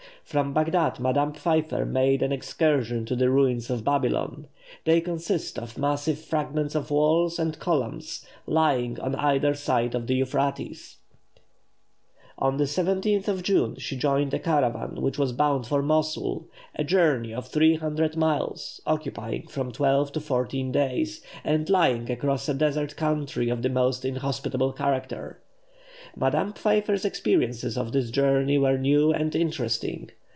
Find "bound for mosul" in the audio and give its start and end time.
15.33-16.47